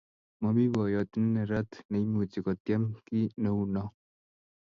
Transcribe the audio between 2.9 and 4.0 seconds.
kiy neuno